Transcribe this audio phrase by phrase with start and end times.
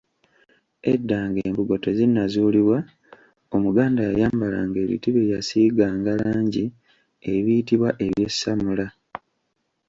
[0.93, 2.77] Edda ng'embugo tezinnazuulibwa
[3.55, 6.65] Omuganda yayambalanga ebiti bye baasiiganga langi
[7.33, 8.87] ebiyitibwa ebyessamula.